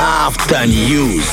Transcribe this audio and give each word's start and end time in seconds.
Автоньюз. 0.00 1.24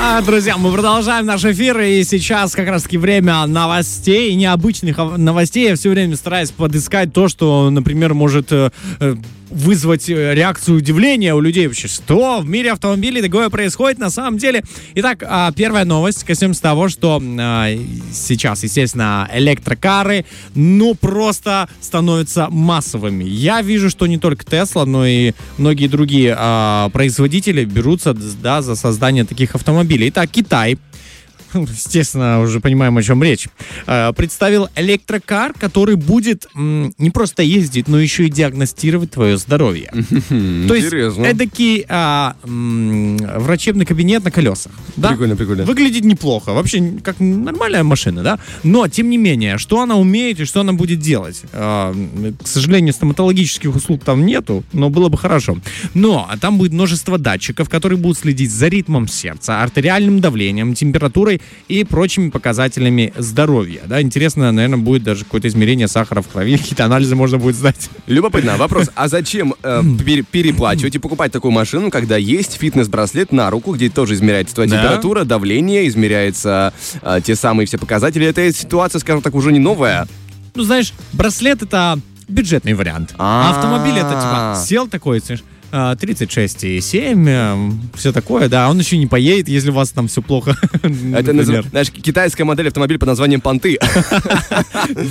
А, 0.00 0.22
друзья, 0.22 0.56
мы 0.56 0.72
продолжаем 0.72 1.26
наш 1.26 1.44
эфир, 1.44 1.80
и 1.80 2.04
сейчас 2.04 2.54
как 2.54 2.68
раз-таки 2.68 2.98
время 2.98 3.46
новостей, 3.46 4.34
необычных 4.34 4.98
новостей. 4.98 5.68
Я 5.68 5.76
все 5.76 5.90
время 5.90 6.16
стараюсь 6.16 6.50
подыскать 6.50 7.12
то, 7.12 7.28
что, 7.28 7.70
например, 7.70 8.14
может 8.14 8.52
э, 8.52 8.70
э, 9.00 9.16
вызвать 9.54 10.08
э, 10.10 10.34
реакцию 10.34 10.78
удивления 10.78 11.34
у 11.34 11.40
людей. 11.40 11.66
Вообще, 11.66 11.88
что 11.88 12.40
в 12.40 12.48
мире 12.48 12.72
автомобилей 12.72 13.22
такое 13.22 13.48
происходит 13.48 13.98
на 13.98 14.10
самом 14.10 14.36
деле? 14.38 14.62
Итак, 14.94 15.22
а, 15.26 15.52
первая 15.52 15.84
новость 15.84 16.24
коснемся 16.24 16.60
того, 16.60 16.88
что 16.88 17.22
а, 17.22 17.68
сейчас, 18.12 18.64
естественно, 18.64 19.28
электрокары, 19.32 20.26
ну, 20.54 20.94
просто 20.94 21.68
становятся 21.80 22.48
массовыми. 22.50 23.24
Я 23.24 23.62
вижу, 23.62 23.88
что 23.90 24.06
не 24.06 24.18
только 24.18 24.44
Tesla, 24.44 24.84
но 24.84 25.06
и 25.06 25.32
многие 25.56 25.86
другие 25.86 26.34
а, 26.36 26.88
производители 26.90 27.64
берутся 27.64 28.14
да, 28.14 28.60
за 28.60 28.74
создание 28.74 29.24
таких 29.24 29.54
автомобилей. 29.54 30.08
Итак, 30.08 30.30
Китай 30.30 30.78
естественно, 31.68 32.40
уже 32.40 32.60
понимаем, 32.60 32.96
о 32.96 33.02
чем 33.02 33.22
речь, 33.22 33.48
э, 33.86 34.12
представил 34.12 34.68
электрокар, 34.76 35.52
который 35.52 35.96
будет 35.96 36.46
не 36.54 37.10
просто 37.10 37.42
ездить, 37.42 37.88
но 37.88 37.98
еще 37.98 38.26
и 38.26 38.30
диагностировать 38.30 39.10
твое 39.10 39.36
здоровье. 39.36 39.92
То 40.28 40.74
есть 40.74 40.92
эдакий 40.92 41.84
а, 41.88 42.36
врачебный 42.44 43.86
кабинет 43.86 44.24
на 44.24 44.30
колесах. 44.30 44.72
Прикольно, 44.96 45.36
прикольно. 45.36 45.64
Выглядит 45.64 46.04
неплохо. 46.04 46.52
Вообще, 46.52 46.94
как 47.02 47.20
нормальная 47.20 47.82
машина, 47.82 48.22
да? 48.22 48.38
Но, 48.62 48.88
тем 48.88 49.10
не 49.10 49.18
менее, 49.18 49.58
что 49.58 49.80
она 49.80 49.96
умеет 49.96 50.40
и 50.40 50.44
что 50.44 50.60
она 50.60 50.72
будет 50.72 51.00
делать? 51.00 51.42
А, 51.52 51.94
к 52.42 52.46
сожалению, 52.46 52.92
стоматологических 52.92 53.74
услуг 53.74 54.02
там 54.04 54.26
нету, 54.26 54.64
но 54.72 54.90
было 54.90 55.08
бы 55.08 55.18
хорошо. 55.18 55.58
Но 55.94 56.28
там 56.40 56.58
будет 56.58 56.72
множество 56.72 57.18
датчиков, 57.18 57.68
которые 57.68 57.98
будут 57.98 58.18
следить 58.18 58.50
за 58.50 58.68
ритмом 58.68 59.08
сердца, 59.08 59.62
артериальным 59.62 60.20
давлением, 60.20 60.74
температурой 60.74 61.40
и 61.68 61.84
прочими 61.84 62.30
показателями 62.30 63.12
здоровья. 63.16 63.82
Да, 63.86 64.02
интересно, 64.02 64.52
наверное, 64.52 64.78
будет 64.78 65.02
даже 65.02 65.24
какое-то 65.24 65.48
измерение 65.48 65.88
сахара 65.88 66.22
в 66.22 66.28
крови, 66.28 66.56
какие-то 66.58 66.84
анализы 66.84 67.16
можно 67.16 67.38
будет 67.38 67.56
сдать. 67.56 67.88
Любопытно. 68.06 68.56
Вопрос, 68.56 68.90
а 68.94 69.08
зачем 69.08 69.54
э, 69.62 69.82
переплачивать 70.30 70.94
и 70.94 70.98
покупать 70.98 71.32
такую 71.32 71.52
машину, 71.52 71.90
когда 71.90 72.16
есть 72.16 72.58
фитнес-браслет 72.58 73.32
на 73.32 73.50
руку, 73.50 73.72
где 73.74 73.88
тоже 73.88 74.14
измеряется 74.14 74.54
твоя 74.54 74.70
да? 74.70 74.76
температура, 74.76 75.24
давление, 75.24 75.88
измеряется 75.88 76.72
э, 77.02 77.20
те 77.24 77.34
самые 77.34 77.66
все 77.66 77.78
показатели. 77.78 78.26
Эта 78.26 78.52
ситуация, 78.52 78.98
скажем 78.98 79.22
так, 79.22 79.34
уже 79.34 79.52
не 79.52 79.58
новая. 79.58 80.06
Ну, 80.54 80.62
знаешь, 80.62 80.92
браслет 81.12 81.62
это 81.62 81.98
бюджетный 82.28 82.74
вариант. 82.74 83.14
А 83.18 83.50
автомобиль 83.50 83.98
это 83.98 84.10
типа 84.10 84.64
сел 84.66 84.88
такой, 84.88 85.20
знаешь, 85.20 85.42
36,7, 85.72 87.28
э, 87.28 87.72
все 87.94 88.12
такое, 88.12 88.48
да, 88.48 88.70
он 88.70 88.78
еще 88.78 88.96
не 88.96 89.06
поедет, 89.06 89.48
если 89.48 89.70
у 89.70 89.74
вас 89.74 89.90
там 89.90 90.08
все 90.08 90.22
плохо. 90.22 90.56
Это, 90.82 91.32
знаешь, 91.42 91.90
китайская 91.90 92.44
модель 92.44 92.68
автомобиля 92.68 92.98
под 92.98 93.08
названием 93.08 93.40
«Понты». 93.40 93.78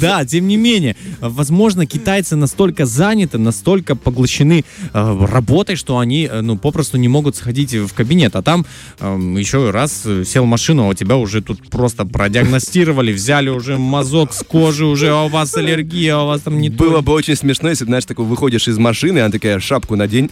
Да, 0.01 0.25
тем 0.25 0.47
не 0.47 0.57
менее, 0.57 0.95
возможно, 1.19 1.85
китайцы 1.85 2.35
настолько 2.35 2.85
заняты, 2.85 3.37
настолько 3.37 3.95
поглощены 3.95 4.63
э, 4.93 5.25
работой, 5.29 5.75
что 5.75 5.97
они, 5.97 6.29
э, 6.31 6.41
ну, 6.41 6.57
попросту 6.57 6.97
не 6.97 7.07
могут 7.07 7.35
сходить 7.35 7.73
в 7.73 7.93
кабинет, 7.93 8.35
а 8.35 8.41
там 8.41 8.65
эм, 8.99 9.37
еще 9.37 9.71
раз 9.71 10.03
сел 10.25 10.43
в 10.43 10.47
машину, 10.47 10.85
а 10.85 10.87
у 10.89 10.93
тебя 10.93 11.17
уже 11.17 11.41
тут 11.41 11.69
просто 11.69 12.05
продиагностировали, 12.05 13.11
взяли 13.11 13.49
уже 13.49 13.77
мазок 13.77 14.33
с 14.33 14.43
кожи, 14.43 14.85
уже 14.85 15.09
а 15.09 15.23
у 15.23 15.29
вас 15.29 15.55
аллергия, 15.55 16.15
а 16.15 16.23
у 16.23 16.27
вас 16.27 16.41
там 16.41 16.59
не 16.59 16.69
Было 16.69 17.01
бы 17.01 17.13
очень 17.13 17.35
смешно, 17.35 17.69
если, 17.69 17.85
знаешь, 17.85 18.05
такой 18.05 18.25
выходишь 18.25 18.67
из 18.67 18.77
машины, 18.77 19.19
она 19.19 19.31
такая, 19.31 19.59
шапку 19.59 19.95
надень, 19.95 20.29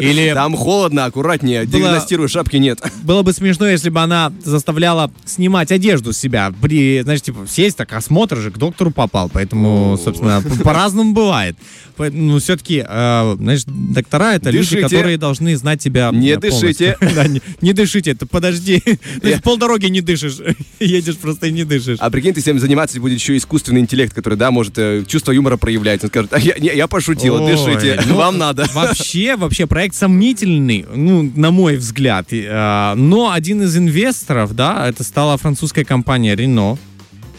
или... 0.00 0.32
Там 0.34 0.56
холодно, 0.56 1.04
аккуратнее, 1.04 1.64
было... 1.64 1.80
диагностирую, 1.80 2.28
шапки 2.28 2.56
нет. 2.56 2.80
Было 3.02 3.22
бы 3.22 3.32
смешно, 3.32 3.66
если 3.66 3.90
бы 3.90 4.00
она 4.00 4.32
заставляла 4.44 5.10
снимать 5.24 5.72
одежду 5.72 6.12
с 6.12 6.18
себя. 6.18 6.52
При, 6.60 7.02
знаешь, 7.02 7.22
типа, 7.22 7.46
сесть, 7.48 7.76
так 7.76 7.92
осмотр 7.92 8.38
же 8.38 8.50
к 8.50 8.58
доктору 8.58 8.90
попал, 8.90 9.28
поэтому, 9.32 9.98
собственно, 10.02 10.42
по-разному 10.62 11.12
бывает. 11.12 11.56
Ну, 11.98 12.38
все-таки, 12.38 12.84
э, 12.86 13.36
знаешь, 13.38 13.64
доктора 13.66 14.34
это 14.34 14.50
дышите. 14.50 14.76
люди, 14.76 14.88
которые 14.88 15.18
должны 15.18 15.56
знать 15.56 15.80
тебя 15.80 16.10
Не 16.12 16.36
дышите. 16.36 16.96
да, 17.14 17.26
не, 17.60 17.72
дышите, 17.72 18.16
подожди. 18.30 18.82
Ты 19.20 19.40
полдороги 19.40 19.86
не 19.86 20.00
дышишь, 20.00 20.38
едешь 20.80 21.16
просто 21.16 21.48
и 21.48 21.52
не 21.52 21.64
дышишь. 21.64 21.98
А 22.00 22.10
прикинь, 22.10 22.34
ты 22.34 22.40
всем 22.40 22.58
заниматься 22.58 23.00
будет 23.00 23.18
еще 23.18 23.36
искусственный 23.36 23.80
интеллект, 23.80 24.14
который, 24.14 24.38
да, 24.38 24.50
может 24.50 24.78
э, 24.78 25.04
чувство 25.06 25.32
юмора 25.32 25.56
проявлять. 25.56 26.02
Он 26.02 26.08
скажет, 26.08 26.32
а 26.32 26.38
я, 26.38 26.86
пошутила, 26.88 27.40
Ой, 27.40 27.52
дышите, 27.52 28.00
ну, 28.06 28.16
вам 28.16 28.38
надо. 28.38 28.66
Вообще, 28.72 29.36
вообще, 29.42 29.66
проект 29.66 29.94
сомнительный, 29.94 30.86
ну, 30.92 31.30
на 31.34 31.50
мой 31.50 31.76
взгляд. 31.76 32.32
Э, 32.32 32.94
но 32.94 33.30
один 33.30 33.62
из 33.62 33.76
инвесторов, 33.76 34.54
да, 34.54 34.88
это 34.88 35.04
стала 35.04 35.36
французская 35.36 35.84
компания 35.84 36.34
Renault 36.34 36.78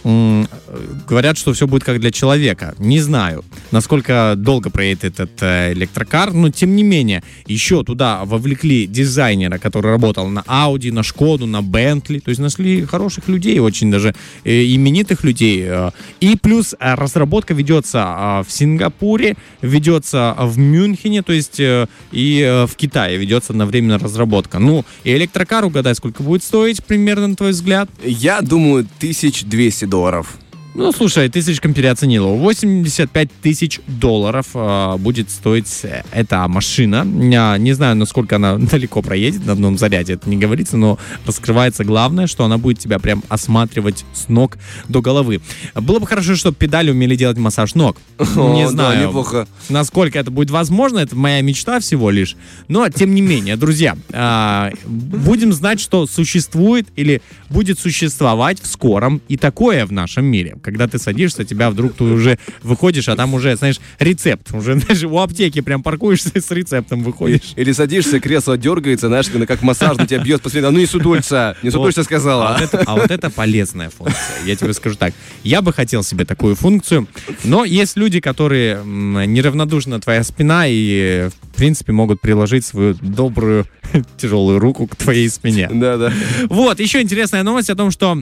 говорят, 0.04 1.38
что 1.38 1.54
все 1.54 1.66
будет 1.68 1.84
как 1.84 2.00
для 2.00 2.12
человека. 2.12 2.76
Не 2.78 3.00
знаю, 3.00 3.46
насколько 3.72 4.34
долго 4.36 4.70
проедет 4.70 5.06
этот 5.06 5.32
э, 5.42 5.74
электрокар, 5.74 6.34
но 6.34 6.50
тем 6.50 6.76
не 6.76 6.84
менее, 6.84 7.24
еще 7.46 7.84
туда 7.84 8.26
вовлекли 8.26 8.86
дизайнера, 8.86 9.58
который 9.58 9.92
работал 9.92 10.28
на 10.28 10.42
Audi, 10.42 10.92
на 10.92 11.04
Шкоду, 11.04 11.46
на 11.46 11.62
Bentley, 11.62 12.20
то 12.20 12.30
есть 12.30 12.42
нашли 12.42 12.86
хороших 12.86 13.30
людей, 13.30 13.60
очень 13.60 13.92
даже 13.92 14.14
э, 14.44 14.66
именитых 14.66 15.24
людей. 15.24 15.64
Э. 15.66 15.92
И 16.20 16.36
плюс 16.36 16.76
разработка 16.80 17.54
ведется 17.54 18.44
в 18.46 18.52
Сингапуре, 18.52 19.36
ведется 19.62 20.36
в 20.38 20.58
Мюнхене, 20.58 21.22
то 21.24 21.34
есть 21.34 21.60
и 21.60 22.66
в 22.68 22.76
Китае 22.76 23.18
ведется 23.18 23.54
одновременно 23.54 23.98
разработка. 23.98 24.60
Ну, 24.60 24.86
и 25.04 25.14
электрокар, 25.16 25.66
угадай, 25.66 25.96
сколько 25.96 26.24
будет 26.24 26.44
стоить 26.44 26.84
примерно, 26.84 27.28
на 27.28 27.36
твой 27.36 27.52
взгляд? 27.52 27.90
Я 28.04 28.42
думаю, 28.42 28.88
1200 28.98 29.86
долларов. 29.94 30.43
Ну, 30.76 30.92
слушай, 30.92 31.30
ты 31.30 31.42
слишком 31.44 31.74
переоценила. 31.76 32.30
85 32.30 33.30
тысяч 33.44 33.80
долларов 33.86 34.48
э, 34.56 34.98
будет 34.98 35.30
стоить 35.30 35.70
э, 35.84 36.04
эта 36.12 36.48
машина. 36.48 37.06
Я 37.32 37.60
не 37.60 37.74
знаю, 37.74 37.96
насколько 37.96 38.38
она 38.38 38.58
далеко 38.72 39.04
проедет 39.04 39.46
на 39.46 39.54
одном 39.54 39.78
заряде, 39.78 40.14
это 40.14 40.28
не 40.28 40.38
говорится, 40.38 40.76
но 40.76 40.98
раскрывается 41.28 41.84
главное, 41.84 42.26
что 42.26 42.44
она 42.44 42.58
будет 42.58 42.80
тебя 42.80 42.98
прям 42.98 43.24
осматривать 43.30 44.04
с 44.14 44.30
ног 44.30 44.58
до 44.90 45.02
головы. 45.02 45.42
Было 45.76 46.00
бы 46.00 46.08
хорошо, 46.08 46.36
чтобы 46.36 46.58
педали 46.58 46.90
умели 46.90 47.16
делать 47.16 47.38
массаж 47.38 47.76
ног. 47.76 47.98
О, 48.18 48.56
не 48.56 48.68
знаю, 48.68 49.00
да, 49.00 49.06
неплохо. 49.06 49.48
насколько 49.70 50.18
это 50.18 50.32
будет 50.32 50.50
возможно, 50.50 51.00
это 51.00 51.16
моя 51.16 51.42
мечта 51.42 51.80
всего 51.82 52.10
лишь. 52.10 52.36
Но, 52.68 52.90
тем 52.90 53.14
не 53.14 53.22
менее, 53.22 53.58
друзья, 53.58 53.96
э, 54.10 54.72
будем 54.86 55.54
знать, 55.54 55.80
что 55.80 56.08
существует 56.08 56.88
или 56.96 57.22
будет 57.52 57.78
существовать 57.78 58.60
в 58.60 58.66
скором 58.66 59.22
и 59.28 59.38
такое 59.38 59.86
в 59.86 59.92
нашем 59.92 60.26
мире 60.26 60.58
когда 60.64 60.88
ты 60.88 60.98
садишься, 60.98 61.44
тебя 61.44 61.70
вдруг 61.70 61.94
ты 61.96 62.04
уже 62.04 62.40
выходишь, 62.62 63.10
а 63.10 63.16
там 63.16 63.34
уже, 63.34 63.56
знаешь, 63.56 63.80
рецепт. 64.00 64.54
Уже, 64.54 64.80
знаешь, 64.80 65.04
у 65.04 65.18
аптеки 65.20 65.62
прям 65.62 65.84
паркуешься 65.84 66.42
с 66.42 66.52
рецептом 66.52 67.04
выходишь. 67.04 67.54
Или 67.56 67.72
садишься, 67.72 68.20
кресло 68.20 68.58
дергается, 68.58 69.08
знаешь, 69.08 69.28
как 69.48 69.62
массаж 69.62 69.98
на 69.98 70.08
тебя 70.08 70.20
бьет 70.24 70.42
после 70.42 70.62
ну 70.62 70.80
не 70.80 70.86
сутулься, 70.86 71.56
не 71.62 71.70
сутулься 71.70 72.00
вот. 72.02 72.06
сказала. 72.06 72.50
А 72.50 72.54
вот, 72.54 72.62
это, 72.62 72.84
а 72.86 72.96
вот 72.96 73.12
это 73.12 73.30
полезная 73.30 73.90
функция, 73.90 74.46
я 74.46 74.56
тебе 74.56 74.74
скажу 74.74 74.96
так. 74.96 75.14
Я 75.44 75.62
бы 75.62 75.74
хотел 75.74 76.04
себе 76.04 76.26
такую 76.26 76.56
функцию, 76.56 77.08
но 77.44 77.66
есть 77.66 77.98
люди, 77.98 78.20
которые 78.20 78.84
неравнодушна 78.84 80.00
твоя 80.00 80.24
спина 80.24 80.66
и, 80.68 81.30
в 81.42 81.58
принципе, 81.58 81.92
могут 81.92 82.22
приложить 82.22 82.66
свою 82.66 82.96
добрую 82.96 83.66
тяжелую 84.18 84.60
руку 84.60 84.88
к 84.88 84.96
твоей 84.96 85.30
спине. 85.30 85.70
Да, 85.72 85.98
да. 85.98 86.14
Вот, 86.50 86.80
еще 86.80 87.02
интересная 87.02 87.44
новость 87.44 87.70
о 87.70 87.76
том, 87.76 87.92
что 87.92 88.14
а, 88.14 88.18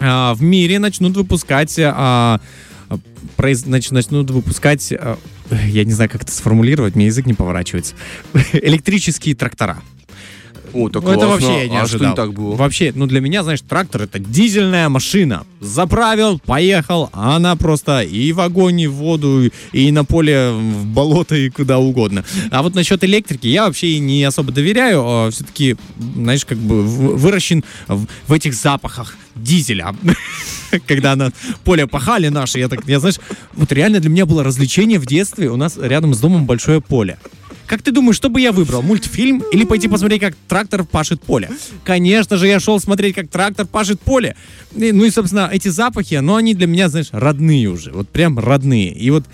в 0.00 0.42
мире 0.42 0.78
начнут 0.78 1.16
выпускать 1.16 1.78
а, 1.78 2.40
начнут 3.90 4.30
выпускать, 4.30 4.92
а, 4.92 5.18
я 5.50 5.84
не 5.84 5.92
знаю, 5.92 6.10
как 6.10 6.22
это 6.22 6.32
сформулировать, 6.32 6.94
мне 6.94 7.06
язык 7.06 7.26
не 7.26 7.34
поворачивается, 7.34 7.94
электрические 8.52 9.34
трактора. 9.34 9.82
О, 10.74 10.88
так 10.88 11.04
ну, 11.04 11.12
это 11.12 11.26
вообще 11.28 11.62
я 11.62 11.68
не 11.68 11.78
а 11.78 11.82
ожидал. 11.82 11.98
Что 11.98 12.08
не 12.10 12.14
так 12.16 12.34
было? 12.34 12.56
Вообще, 12.56 12.92
ну 12.94 13.06
для 13.06 13.20
меня, 13.20 13.44
знаешь, 13.44 13.60
трактор 13.60 14.02
это 14.02 14.18
дизельная 14.18 14.88
машина. 14.88 15.46
Заправил, 15.60 16.40
поехал, 16.40 17.10
а 17.12 17.36
она 17.36 17.54
просто 17.54 18.02
и 18.02 18.32
в 18.32 18.40
огонь, 18.40 18.80
и 18.80 18.86
в 18.88 18.94
воду, 18.94 19.50
и 19.72 19.92
на 19.92 20.04
поле, 20.04 20.50
в 20.50 20.86
болото, 20.86 21.36
и 21.36 21.48
куда 21.48 21.78
угодно. 21.78 22.24
А 22.50 22.62
вот 22.62 22.74
насчет 22.74 23.04
электрики 23.04 23.46
я 23.46 23.66
вообще 23.66 23.98
не 24.00 24.24
особо 24.24 24.52
доверяю. 24.52 25.02
А 25.04 25.30
все-таки, 25.30 25.76
знаешь, 26.16 26.44
как 26.44 26.58
бы 26.58 26.82
выращен 26.82 27.64
в, 27.86 28.06
в 28.26 28.32
этих 28.32 28.54
запахах 28.54 29.16
дизеля. 29.36 29.94
Когда 30.86 31.14
на 31.14 31.30
поле 31.64 31.86
пахали 31.86 32.28
наши, 32.28 32.58
я 32.58 32.68
так, 32.68 32.80
я 32.88 32.98
знаешь, 32.98 33.20
вот 33.52 33.70
реально 33.70 34.00
для 34.00 34.10
меня 34.10 34.26
было 34.26 34.42
развлечение 34.42 34.98
в 34.98 35.06
детстве. 35.06 35.50
У 35.50 35.56
нас 35.56 35.78
рядом 35.80 36.14
с 36.14 36.18
домом 36.18 36.46
большое 36.46 36.80
поле. 36.80 37.18
Как 37.66 37.82
ты 37.82 37.92
думаешь, 37.92 38.16
что 38.16 38.28
бы 38.28 38.40
я 38.40 38.52
выбрал? 38.52 38.82
Мультфильм 38.82 39.42
или 39.52 39.64
пойти 39.64 39.88
посмотреть, 39.88 40.20
как 40.20 40.34
трактор 40.48 40.84
пашет 40.84 41.22
поле? 41.22 41.50
Конечно 41.84 42.36
же, 42.36 42.46
я 42.46 42.60
шел 42.60 42.78
смотреть, 42.80 43.14
как 43.14 43.28
трактор 43.28 43.66
пашет 43.66 44.00
поле. 44.00 44.36
И, 44.76 44.92
ну 44.92 45.04
и, 45.04 45.10
собственно, 45.10 45.48
эти 45.52 45.68
запахи, 45.68 46.16
ну, 46.16 46.36
они 46.36 46.54
для 46.54 46.66
меня, 46.66 46.88
знаешь, 46.88 47.08
родные 47.12 47.68
уже. 47.68 47.92
Вот 47.92 48.08
прям 48.08 48.38
родные. 48.38 48.92
И 48.92 49.10
вот 49.10 49.24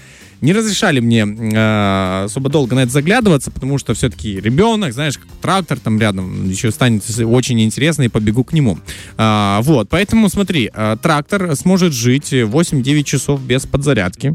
Не 0.40 0.54
разрешали 0.54 1.00
мне 1.00 1.26
э, 1.26 2.24
особо 2.24 2.48
долго 2.48 2.74
на 2.74 2.80
это 2.80 2.92
заглядываться, 2.92 3.50
потому 3.50 3.76
что 3.76 3.92
все-таки 3.92 4.40
ребенок, 4.40 4.94
знаешь, 4.94 5.18
трактор 5.42 5.78
там 5.78 6.00
рядом 6.00 6.48
еще 6.48 6.70
станет 6.70 7.02
очень 7.20 7.60
интересно, 7.60 8.04
и 8.04 8.08
побегу 8.08 8.42
к 8.44 8.54
нему. 8.54 8.78
А, 9.18 9.60
вот, 9.62 9.90
поэтому 9.90 10.30
смотри, 10.30 10.70
э, 10.72 10.96
трактор 11.02 11.54
сможет 11.56 11.92
жить 11.92 12.32
8-9 12.32 13.02
часов 13.04 13.42
без 13.42 13.66
подзарядки. 13.66 14.34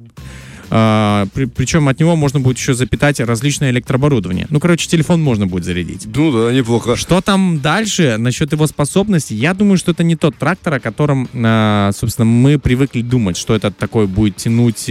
А, 0.70 1.28
при, 1.34 1.46
причем 1.46 1.88
от 1.88 2.00
него 2.00 2.16
можно 2.16 2.40
будет 2.40 2.58
еще 2.58 2.74
запитать 2.74 3.20
различное 3.20 3.72
электрооборудование. 3.72 4.48
Ну, 4.50 4.60
короче, 4.60 4.88
телефон 4.88 5.22
можно 5.22 5.48
будет 5.48 5.64
зарядить. 5.64 6.08
Ну 6.14 6.32
да, 6.32 6.54
неплохо. 6.54 6.96
Что 6.96 7.22
там 7.22 7.60
дальше 7.62 8.16
насчет 8.18 8.52
его 8.52 8.68
способности? 8.68 9.34
Я 9.34 9.54
думаю, 9.54 9.78
что 9.78 9.92
это 9.92 10.04
не 10.04 10.16
тот 10.16 10.36
трактор, 10.38 10.76
о 10.76 10.80
котором, 10.80 11.30
а, 11.34 11.92
собственно, 11.94 12.26
мы 12.26 12.58
привыкли 12.60 13.02
думать, 13.02 13.38
что 13.38 13.56
это 13.56 13.72
такой 13.72 14.08
будет 14.08 14.38
тянуть 14.38 14.90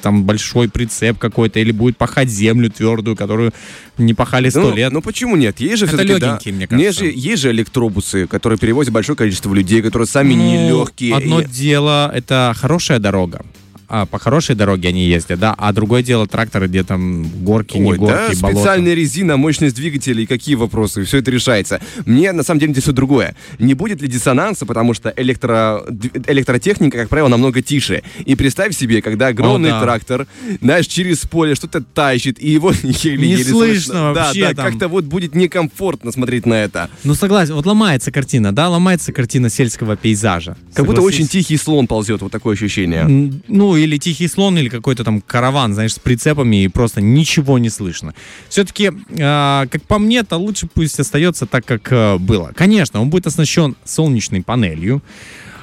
там 0.00 0.24
большой 0.24 0.68
прицеп 0.68 1.18
какой-то, 1.18 1.60
или 1.60 1.72
будет 1.72 1.96
пахать 1.96 2.28
землю 2.28 2.70
твердую, 2.70 3.16
которую 3.16 3.52
не 3.96 4.14
пахали 4.14 4.48
сто 4.48 4.70
ну, 4.70 4.74
лет. 4.74 4.92
Ну 4.92 5.02
почему 5.02 5.36
нет? 5.36 5.60
Есть 5.60 5.78
же 5.78 5.86
Это 5.86 6.02
легенькие, 6.02 6.52
да, 6.52 6.56
мне 6.56 6.66
кажется. 6.66 6.86
Есть 6.86 6.98
же, 6.98 7.12
есть 7.28 7.42
же 7.42 7.50
электробусы, 7.50 8.26
которые 8.26 8.58
перевозят 8.58 8.92
большое 8.92 9.16
количество 9.16 9.52
людей, 9.52 9.82
которые 9.82 10.06
сами 10.06 10.34
Ну, 10.34 10.42
не 10.42 10.68
легкие. 10.68 11.16
Одно 11.16 11.40
И- 11.40 11.46
дело, 11.46 12.10
это 12.14 12.54
хорошая 12.56 12.98
дорога. 12.98 13.44
А, 13.90 14.04
по 14.04 14.18
хорошей 14.18 14.54
дороге 14.54 14.90
они 14.90 15.06
ездят, 15.06 15.40
да, 15.40 15.54
а 15.56 15.72
другое 15.72 16.02
дело 16.02 16.26
тракторы, 16.26 16.66
где 16.66 16.84
там 16.84 17.24
горки, 17.42 17.78
не 17.78 17.90
Ой, 17.90 17.96
горки, 17.96 18.34
да, 18.34 18.40
болото. 18.42 18.58
специальная 18.58 18.92
резина, 18.92 19.38
мощность 19.38 19.76
двигателей, 19.76 20.26
какие 20.26 20.56
вопросы, 20.56 21.04
все 21.04 21.18
это 21.18 21.30
решается. 21.30 21.80
Мне 22.04 22.32
на 22.32 22.42
самом 22.42 22.60
деле 22.60 22.70
интересует 22.70 22.96
другое. 22.96 23.34
Не 23.58 23.72
будет 23.72 24.02
ли 24.02 24.08
диссонанса, 24.08 24.66
потому 24.66 24.92
что 24.92 25.10
электро... 25.16 25.84
электротехника, 26.26 26.98
как 26.98 27.08
правило, 27.08 27.28
намного 27.28 27.62
тише. 27.62 28.02
И 28.26 28.34
представь 28.34 28.76
себе, 28.76 29.00
когда 29.00 29.28
огромный 29.28 29.70
да. 29.70 29.80
трактор, 29.80 30.26
знаешь, 30.60 30.86
через 30.86 31.20
поле 31.20 31.54
что-то 31.54 31.80
тащит, 31.80 32.42
и 32.42 32.50
его 32.50 32.72
еле-еле 32.82 33.42
слышно 33.44 33.94
Да, 33.94 34.12
вообще 34.12 34.48
да, 34.48 34.54
там. 34.54 34.66
как-то 34.66 34.88
вот 34.88 35.04
будет 35.04 35.34
некомфортно 35.34 36.12
смотреть 36.12 36.44
на 36.44 36.54
это. 36.62 36.90
Ну, 37.04 37.14
согласен, 37.14 37.54
вот 37.54 37.64
ломается 37.64 38.10
картина, 38.12 38.54
да, 38.54 38.68
ломается 38.68 39.14
картина 39.14 39.48
сельского 39.48 39.96
пейзажа. 39.96 40.58
Как 40.74 40.84
будто 40.84 40.96
Согласись? 41.00 41.20
очень 41.20 41.28
тихий 41.28 41.56
слон 41.56 41.86
ползет, 41.86 42.20
вот 42.20 42.30
такое 42.30 42.54
ощущение. 42.54 43.06
Ну, 43.48 43.77
или 43.78 43.96
тихий 43.98 44.28
слон, 44.28 44.58
или 44.58 44.68
какой-то 44.68 45.04
там 45.04 45.20
караван, 45.20 45.74
знаешь, 45.74 45.94
с 45.94 45.98
прицепами, 45.98 46.64
и 46.64 46.68
просто 46.68 47.00
ничего 47.00 47.58
не 47.58 47.70
слышно. 47.70 48.14
Все-таки, 48.48 48.92
как 49.16 49.82
по 49.86 49.98
мне, 49.98 50.22
то 50.22 50.36
лучше 50.36 50.66
пусть 50.72 50.98
остается 51.00 51.46
так, 51.46 51.64
как 51.64 51.92
э, 51.92 52.18
было. 52.18 52.52
Конечно, 52.54 53.00
он 53.00 53.10
будет 53.10 53.26
оснащен 53.26 53.76
солнечной 53.84 54.42
панелью. 54.42 55.02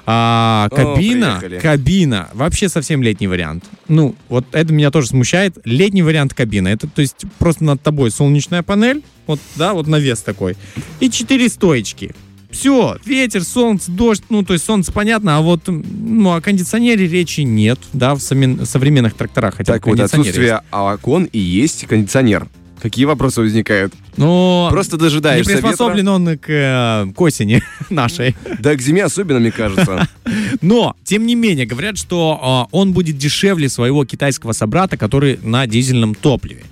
А, 0.08 0.68
О, 0.72 0.76
кабина, 0.76 1.38
приехали. 1.40 1.60
кабина, 1.60 2.30
вообще 2.34 2.70
совсем 2.70 3.02
летний 3.02 3.28
вариант. 3.28 3.66
Ну, 3.88 4.16
вот 4.30 4.46
это 4.52 4.72
меня 4.72 4.92
тоже 4.92 5.08
смущает. 5.08 5.58
Летний 5.64 6.04
вариант 6.04 6.34
кабины. 6.36 6.68
Это, 6.68 6.88
то 6.88 7.02
есть, 7.02 7.26
просто 7.40 7.64
над 7.64 7.82
тобой 7.82 8.12
солнечная 8.12 8.62
панель, 8.62 9.04
вот, 9.26 9.40
да, 9.56 9.74
вот 9.74 9.88
навес 9.88 10.20
такой, 10.20 10.58
и 11.00 11.10
четыре 11.10 11.50
стоечки. 11.50 12.14
Все, 12.52 12.98
ветер, 13.06 13.44
солнце, 13.44 13.92
дождь, 13.92 14.24
ну, 14.30 14.44
то 14.44 14.54
есть 14.54 14.66
солнце 14.66 14.92
понятно, 14.92 15.38
а 15.38 15.42
вот, 15.42 15.64
ну, 15.68 16.34
о 16.34 16.42
кондиционере 16.42 17.08
речи 17.08 17.42
нет, 17.42 17.80
да, 17.94 18.16
в 18.16 18.20
современных 18.20 19.14
тракторах. 19.16 19.56
Хотя 19.56 19.74
Так 19.74 19.86
вот, 19.86 19.98
кондиционер 19.98 20.26
есть. 20.26 20.38
отсутствие 20.38 20.62
окон 20.72 21.24
и 21.26 21.40
есть 21.40 21.86
кондиционер. 21.88 22.48
Какие 22.82 23.06
вопросы 23.06 23.42
возникают? 23.42 23.94
Но 24.18 24.70
Просто 24.72 24.96
не 24.96 25.02
дожидаешься 25.02 25.52
ветра. 25.52 25.68
приспособлен 25.68 26.08
он 26.08 26.38
к, 26.38 26.50
э, 26.50 27.12
к 27.14 27.22
осени 27.22 27.62
нашей. 27.90 28.36
Да, 28.60 28.76
к 28.76 28.82
зиме 28.82 29.04
особенно, 29.04 29.40
мне 29.40 29.52
кажется. 29.52 30.08
Но, 30.62 30.96
тем 31.04 31.26
не 31.26 31.36
менее, 31.36 31.66
говорят, 31.66 31.98
что 31.98 32.40
а, 32.42 32.68
он 32.72 32.94
будет 32.94 33.18
дешевле 33.18 33.70
своего 33.70 34.06
китайского 34.06 34.54
собрата, 34.54 34.98
который 34.98 35.40
на 35.44 35.68
дизельном 35.68 36.16
топливе. 36.16 36.64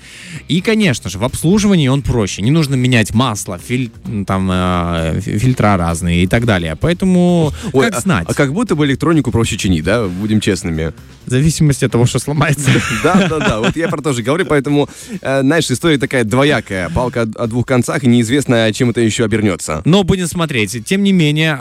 И, 0.47 0.61
конечно 0.61 1.09
же, 1.09 1.19
в 1.19 1.23
обслуживании 1.23 1.87
он 1.87 2.01
проще. 2.01 2.41
Не 2.41 2.51
нужно 2.51 2.75
менять 2.75 3.13
масло, 3.13 3.57
филь- 3.59 3.91
там, 4.25 4.49
э, 4.51 5.19
фи- 5.21 5.37
фильтра 5.37 5.77
разные 5.77 6.23
и 6.23 6.27
так 6.27 6.45
далее. 6.45 6.75
Поэтому, 6.79 7.51
Ой, 7.71 7.85
как 7.85 7.97
а- 7.97 8.01
знать, 8.01 8.25
А, 8.29 8.33
как 8.33 8.53
будто 8.53 8.75
бы 8.75 8.85
электронику 8.85 9.31
проще 9.31 9.57
чинить, 9.57 9.83
да? 9.83 10.05
Будем 10.07 10.39
честными. 10.39 10.93
в 11.25 11.29
зависимости 11.29 11.85
от 11.85 11.91
того, 11.91 12.05
что 12.05 12.19
сломается. 12.19 12.69
Да, 13.03 13.27
да, 13.29 13.39
да. 13.39 13.59
Вот 13.59 13.77
я 13.77 13.87
про 13.87 14.01
то 14.01 14.11
же 14.13 14.23
говорю, 14.23 14.45
поэтому, 14.45 14.89
э, 15.21 15.41
знаешь, 15.41 15.69
история 15.71 15.97
такая 15.97 16.23
двоякая. 16.25 16.89
Палка 16.89 17.27
о, 17.35 17.47
двух 17.47 17.65
концах, 17.65 18.03
и 18.03 18.07
неизвестно, 18.07 18.71
чем 18.73 18.89
это 18.89 19.01
еще 19.01 19.25
обернется. 19.25 19.81
Но 19.85 20.03
будем 20.03 20.27
смотреть. 20.27 20.85
Тем 20.85 21.03
не 21.03 21.11
менее, 21.11 21.57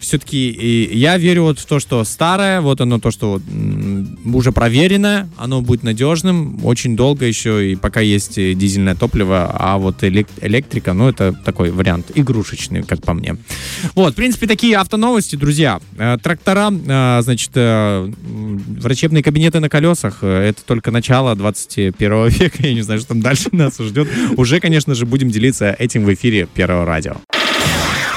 все-таки 0.00 0.88
я 0.92 1.16
верю 1.16 1.44
вот 1.44 1.58
в 1.58 1.66
то, 1.66 1.80
что 1.80 2.04
старое, 2.04 2.60
вот 2.60 2.80
оно 2.80 2.98
то, 2.98 3.10
что 3.10 3.32
вот, 3.32 3.42
уже 4.34 4.52
проверенное, 4.52 5.28
оно 5.36 5.62
будет 5.62 5.82
надежным 5.82 6.64
очень 6.64 6.96
долго 6.96 7.26
еще, 7.26 7.72
и 7.72 7.76
пока 7.76 8.00
есть 8.00 8.38
э, 8.38 8.54
дизельное 8.54 8.94
топливо, 8.94 9.50
а 9.54 9.78
вот 9.78 10.02
элек- 10.02 10.28
электрика, 10.40 10.92
ну, 10.92 11.08
это 11.08 11.32
такой 11.32 11.70
вариант 11.70 12.10
игрушечный, 12.14 12.82
как 12.82 13.02
по 13.02 13.14
мне. 13.14 13.36
Вот, 13.94 14.12
в 14.12 14.16
принципе, 14.16 14.46
такие 14.46 14.76
автоновости, 14.76 15.36
друзья. 15.36 15.80
Э, 15.98 16.16
Трактора, 16.22 16.70
э, 16.70 17.22
значит, 17.22 17.50
э, 17.54 18.12
врачебные 18.80 19.22
кабинеты 19.22 19.60
на 19.60 19.68
колесах, 19.68 20.18
э, 20.22 20.48
это 20.50 20.62
только 20.64 20.90
начало 20.90 21.34
21 21.34 22.28
века, 22.28 22.62
я 22.62 22.74
не 22.74 22.82
знаю, 22.82 23.00
что 23.00 23.08
там 23.08 23.20
дальше 23.20 23.48
нас 23.52 23.78
ждет. 23.78 24.08
Уже, 24.36 24.60
конечно 24.60 24.83
же, 24.92 25.06
будем 25.06 25.30
делиться 25.30 25.74
этим 25.78 26.04
в 26.04 26.12
эфире 26.12 26.46
Первого 26.46 26.84
радио. 26.84 27.14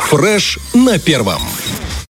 Фреш 0.09 0.59
на 0.73 0.99
первом. 0.99 1.41